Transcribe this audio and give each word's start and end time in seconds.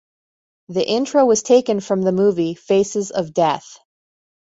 The 0.69 0.83
intro 0.83 1.25
was 1.27 1.43
taken 1.43 1.79
from 1.79 2.01
the 2.01 2.11
movie 2.11 2.55
"Faces 2.55 3.11
of 3.11 3.35
Death". 3.35 3.77